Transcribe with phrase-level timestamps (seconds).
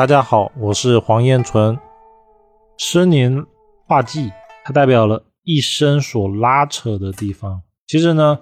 [0.00, 1.78] 大家好，我是黄彦纯。
[2.78, 3.44] 生年
[3.86, 4.32] 化忌，
[4.64, 7.60] 它代表了一生所拉扯的地方。
[7.86, 8.38] 其实呢，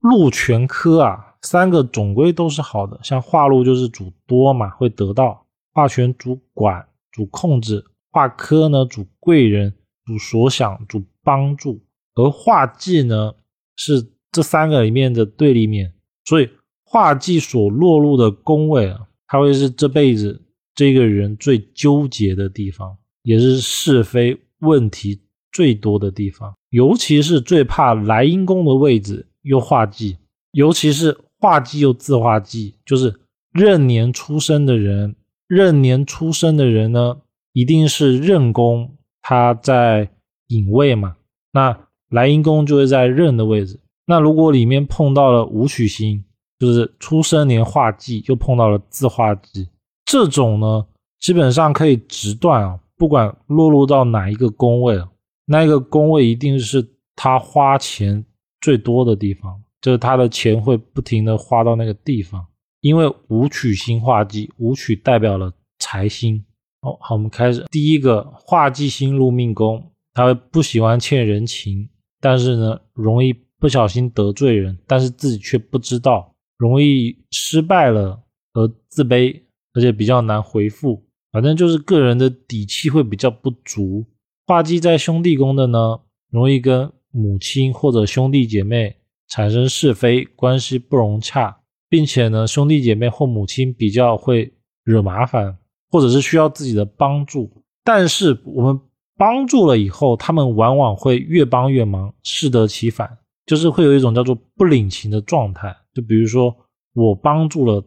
[0.00, 3.00] 禄全科啊，三个总归都是好的。
[3.02, 9.72] 像化禄就是主多嘛，会得到；化权主管，主控制；化科呢主贵人，
[10.04, 11.80] 主所想，主帮助。
[12.16, 13.32] 而化忌呢，
[13.76, 15.94] 是这三个里面的对立面。
[16.26, 16.50] 所以
[16.84, 20.42] 化忌所落入的宫位啊，它会是这辈子。
[20.74, 25.20] 这个人最纠结的地方，也是是非问题
[25.52, 30.16] 最多的地方，尤其是最怕莱茵宫的位置又化忌，
[30.52, 33.20] 尤其是化忌又自化忌，就是
[33.52, 35.14] 壬年出生的人，
[35.46, 37.18] 壬年出生的人呢，
[37.52, 40.10] 一定是壬宫他在
[40.48, 41.16] 隐位嘛，
[41.52, 46.24] 那莱茵宫就会在壬的位置，那如果里面碰到了武曲星，
[46.58, 49.68] 就是出生年化忌，又碰到了自化忌。
[50.12, 50.86] 这种呢，
[51.20, 55.02] 基本上可以直断啊，不管落入到哪一个宫位，
[55.46, 58.22] 那一个宫位一定是他花钱
[58.60, 62.46] 最多的地方，就是他的钱会不停的花到那个地方。
[62.82, 66.44] 因为武曲星化忌，武曲代表了财星。
[66.82, 67.64] 哦，好，我们开始。
[67.70, 71.88] 第一个化忌星入命宫，他不喜欢欠人情，
[72.20, 79.40] 但是呢，容易不小心得罪人，但是自己却不知道，容易失败了而自卑。
[79.74, 84.04] 而且比较难回复，反正就是个人的底气会比较不足。
[84.46, 88.96] 化忌在兄弟宫的呢，容易跟母亲或者兄弟姐妹
[89.28, 94.52] 产生是非，关系不融洽，并且呢，兄弟姐妹或母亲比较会
[94.84, 95.56] 惹麻烦，
[95.90, 97.50] 或者是需要自己的帮助。
[97.82, 98.78] 但是我们
[99.16, 105.74] 帮助了以后，他们往往会越帮越忙，适得其反，就是会有一种叫做不领情的状态。
[105.94, 106.54] 就比如说
[106.94, 107.82] 我帮助了。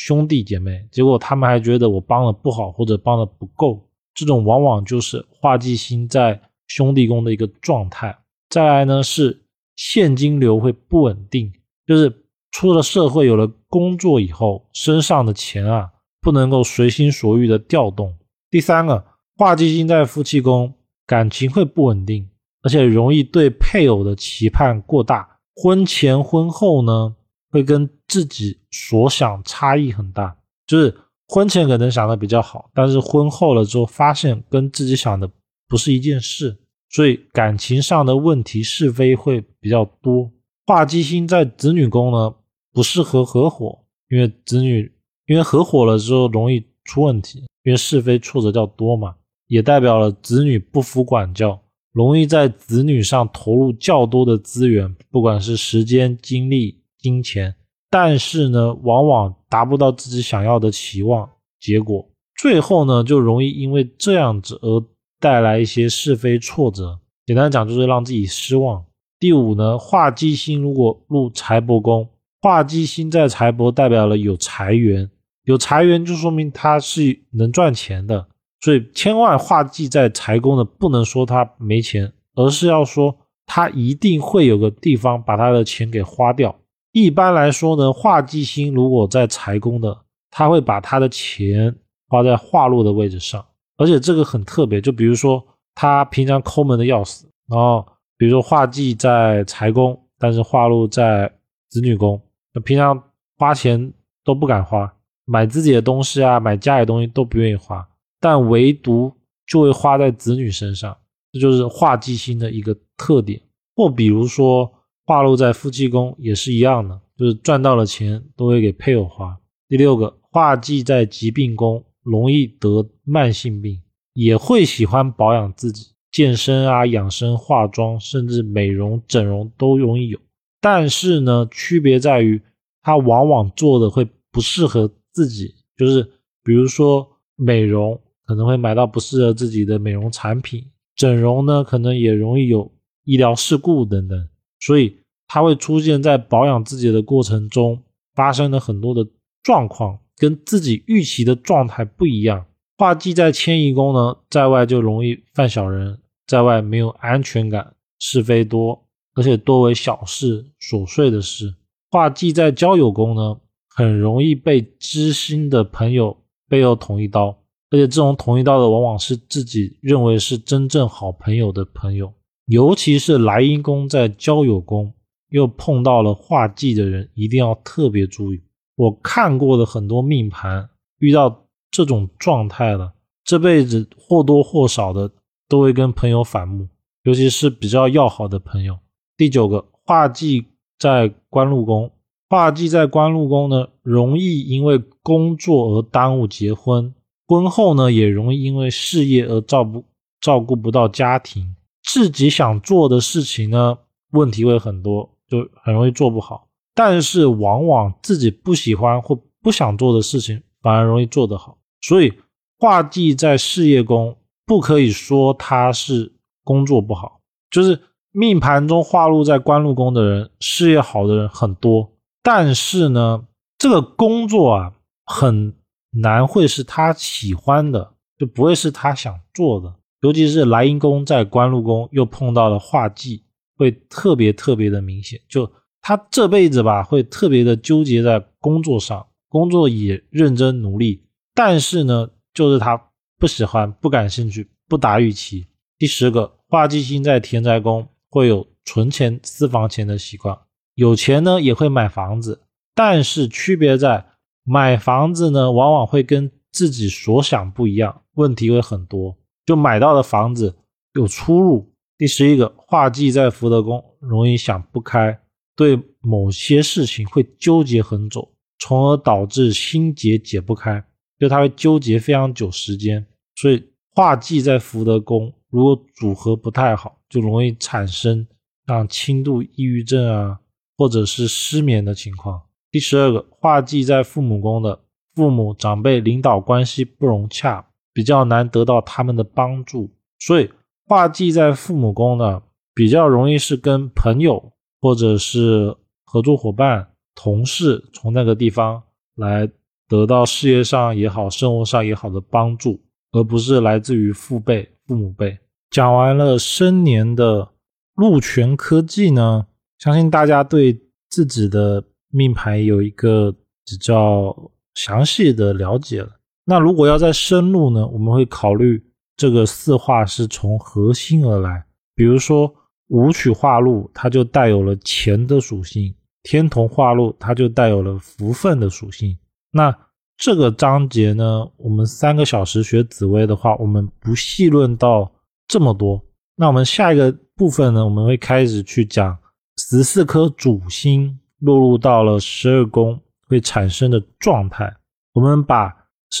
[0.00, 8.18] 兄弟姐妹，结果他们还觉得我帮的不好或者帮的不够，这种往往就是化忌星在兄弟宫的一个状态。
[8.48, 9.42] 再来呢是
[9.76, 11.52] 现金流会不稳定，
[11.86, 12.10] 就是
[12.50, 15.90] 出了社会有了工作以后，身上的钱啊
[16.22, 18.16] 不能够随心所欲的调动。
[18.50, 19.04] 第三个，
[19.36, 20.72] 化忌星在夫妻宫，
[21.06, 22.26] 感情会不稳定，
[22.62, 27.16] 而且容易对配偶的期盼过大，婚前婚后呢。
[27.52, 30.92] 会跟自己所想差异很大，就是
[31.28, 35.30] 婚前可能想的比较好，但是婚后了之后发现跟自己想的
[35.68, 40.28] 不是一件事，所以感情上的问题是非会比较多。
[40.66, 42.34] 化忌星在子女宫呢，
[42.72, 43.78] 不适合合伙，
[44.08, 44.92] 因为子女
[45.26, 49.14] 因为合伙了之后容易出问题，因为是非挫折较多嘛，
[49.46, 56.78] 也代表了子女不服管教，容易在子女上投入较多的资源，不管是时间、精力。
[57.02, 57.54] 金钱，
[57.90, 61.28] 但是呢，往往达不到自己想要的期望，
[61.58, 64.82] 结果最后呢，就容易因为这样子而
[65.18, 67.00] 带来一些是非挫折。
[67.26, 68.84] 简单讲，就是让自己失望。
[69.18, 72.08] 第五呢，化忌星如果入财帛宫，
[72.40, 75.10] 化忌星在财帛代表了有财源，
[75.44, 78.28] 有财源就说明他是能赚钱的，
[78.60, 83.14] 所以千万化忌在财宫的不能说他没钱，而是要说
[83.44, 86.56] 他一定会有个地方把他的钱给花掉。
[86.92, 89.96] 一般来说呢，化忌星如果在财宫的，
[90.28, 91.72] 他会把他的钱
[92.08, 93.44] 花在化禄的位置上，
[93.76, 94.80] 而且这个很特别。
[94.80, 97.86] 就比如说他平常抠门的要死，然后
[98.18, 101.32] 比如说化忌在财宫，但是化禄在
[101.68, 102.20] 子女宫，
[102.52, 103.00] 那平常
[103.38, 103.92] 花钱
[104.24, 104.92] 都不敢花，
[105.26, 109.12] 买自己的东西啊，买家里东西都不愿意花，但唯独
[109.46, 110.96] 就会花在子女身上，
[111.30, 113.40] 这就是化忌星的一个特点。
[113.76, 114.68] 或比如说。
[115.10, 119.36] 化禄在夫妻宫也是一样的，就是赚到了钱都会给配偶花。
[119.66, 123.82] 第六个，化忌在疾病宫，容易得慢性病，
[124.12, 130.18] 也会喜欢保养自己，健身啊、养生、化妆，甚至美容、整容都容易有。
[130.60, 132.40] 但是呢，区别在于
[132.80, 136.08] 他往往做的会不适合自己，就是
[136.44, 137.04] 比如说
[137.34, 140.64] 美容可能会买到不适合自己的美容产品，
[140.94, 142.70] 整容呢可能也容易有
[143.02, 144.28] 医疗事故等等，
[144.60, 144.96] 所以。
[145.32, 147.80] 它会出现在保养自己的过程中，
[148.16, 149.06] 发生的很多的
[149.44, 152.44] 状况，跟自己预期的状态不一样。
[152.76, 158.84] 化忌在迁移宫呢，在外就容易犯小人，在外没有安全感，是非多，
[159.14, 161.54] 而且多为小事、琐碎的事。
[161.92, 163.36] 化忌在交友宫呢，
[163.68, 166.16] 很容易被知心的朋友
[166.48, 167.28] 背后捅一刀，
[167.70, 172.12] 而且这种捅一刀的往往是自己认为是真正好朋友的朋友，
[172.50, 174.92] 尤其是莱茵宫在交友宫。
[175.30, 178.42] 又碰到了化忌的人，一定要特别注意。
[178.74, 180.68] 我看过的很多命盘，
[180.98, 182.92] 遇到这种状态了，
[183.22, 185.08] 这辈子或多或少的
[185.48, 186.66] 都会跟朋友反目，
[187.04, 188.76] 尤其是比较要好的朋友。
[189.16, 190.46] 第九个，画忌
[190.80, 191.92] 在官禄宫，
[192.28, 196.92] 画忌在官禄宫呢，容易因为工作而耽误结婚，
[197.28, 199.84] 婚后呢也容易因为事业而照不
[200.20, 201.54] 照顾不到家庭，
[201.92, 203.78] 自己想做的事情呢，
[204.12, 206.48] 问题会很多，就很容易做不好。
[206.74, 211.58] 但是往往自己不喜欢或不想做的事情，反而容易做得好。
[211.80, 212.12] 所以
[212.58, 214.16] 画忌在事业宫，
[214.46, 216.12] 不可以说他是
[216.44, 217.20] 工作不好，
[217.50, 217.80] 就是。
[218.12, 221.92] 命盘中化禄在官禄宫的人，事业好的人很多，
[222.24, 223.24] 但是呢，
[223.56, 224.72] 这个工作啊，
[225.06, 225.54] 很
[225.90, 229.76] 难会是他喜欢的，就不会是他想做的。
[230.00, 233.24] 尤其是莱茵宫在官禄宫又碰到了化忌，
[233.56, 235.20] 会特别特别的明显。
[235.28, 235.50] 就
[235.80, 241.04] 他这辈子吧，会特别的纠结在工作上，工作也认真努力，
[241.34, 242.80] 但是呢，就是他
[243.18, 245.46] 不喜欢、不感兴趣、不达预期。
[245.78, 247.88] 第十个，化忌星在田宅宫。
[248.12, 250.36] 会有存钱、私房钱的习惯，
[250.74, 252.40] 有钱呢也会买房子，
[252.74, 254.04] 但是区别在
[254.42, 259.16] 买房子呢，往往会跟自己所想不一样，问题会很多，
[259.50, 260.54] 就买到的房子
[260.92, 261.74] 有出入。
[261.98, 265.20] 第十一个，画忌在福德宫，容易想不开，
[265.56, 270.84] 对某些事情会纠结很久，从而导致心结解不开，
[271.18, 273.04] 就他会纠结非常久时间。
[273.34, 273.60] 所以
[273.92, 276.98] 画忌在福德宫，如果组合不太好。
[277.10, 278.24] 就容易产生
[278.68, 280.38] 像轻度抑郁症啊，
[280.76, 282.40] 或者是失眠的情况。
[282.70, 284.78] 第十二个，画忌在父母宫的
[285.16, 289.90] 父母长辈领导关系不融洽，比较难得到他们的帮助。
[290.18, 290.50] 所以
[290.86, 292.42] 画忌在父母宫呢，
[292.74, 298.82] 比较容易是跟朋友或者是合作伙伴、同事从那个地方
[299.16, 299.50] 来
[299.88, 302.80] 得到事业上也好、生活上也好的帮助，
[303.12, 305.38] 而不是来自于父辈、父母辈。
[305.70, 307.48] 讲完了生年的
[307.94, 309.46] 禄权科技呢，
[309.78, 313.32] 相信大家对自己的命盘有一个
[313.64, 314.34] 比较
[314.74, 316.19] 详细的了解了。
[316.44, 318.82] 那如果要再深入呢，我们会考虑
[319.16, 321.64] 这个四化是从核心而来。
[321.94, 322.52] 比如说
[322.88, 329.16] 武曲化禄，它就带有了钱的属性；天同化禄，它就带有了福分的属性。
[329.52, 329.76] 那
[330.16, 335.10] 这个章节呢，我们三个小时学紫微的话，我们不细论到。
[335.52, 336.00] 这么多，
[336.36, 337.84] 那我们下一个部分呢？
[337.84, 339.18] 我们会开始去讲
[339.56, 344.72] 十四颗主星落入到了十二宫会产生的状态。
[345.12, 345.76] 我们把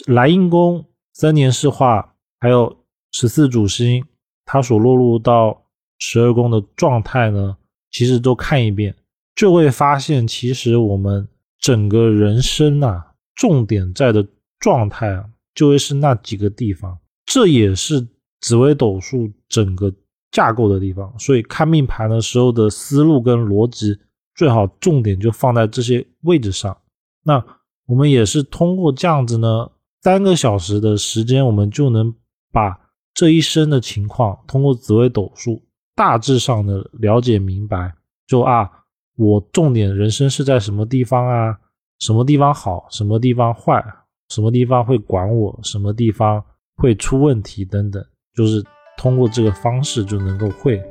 [0.06, 4.04] 莱茵宫三年四化，还有十四主星
[4.44, 5.64] 它所落入到
[5.98, 7.56] 十二宫的状态呢，
[7.90, 8.96] 其实都看一遍，
[9.34, 11.28] 就会发现，其实我们
[11.58, 14.26] 整个人生啊，重点在的
[14.58, 16.98] 状态啊，就会是那几个地方。
[17.26, 18.08] 这也是。
[18.42, 19.92] 紫微斗数整个
[20.30, 23.98] 架构的地方，所以看命盘的时候的思路跟逻辑，
[24.34, 26.74] 最好重点就放在这些位置上。
[27.22, 27.44] 那
[27.84, 29.70] 我们也是通过这样子呢，
[30.02, 32.14] 三个小时的时间，我们就能
[32.50, 32.78] 把
[33.12, 35.62] 这一生的情况，通过紫微斗数
[35.94, 37.92] 大致上的了解明白。
[38.26, 38.70] 就啊，
[39.16, 41.58] 我重点人生是在什么地方啊？
[41.98, 42.86] 什么地方好？
[42.90, 43.84] 什么地方坏？
[44.30, 45.60] 什么地方会管我？
[45.62, 46.42] 什么地方
[46.76, 47.64] 会出问题？
[47.64, 48.02] 等等。
[48.34, 48.64] 就是
[48.96, 50.82] 通过这个方式就能够会。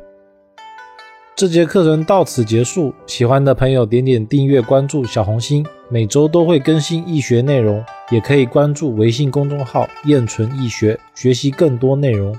[1.36, 12.38] 这节课程到此结束，喜欢的朋友点点订阅关注小红心，每周都会更新易学内容，也可以关注微信公众号“燕纯易学”，学习更多内容。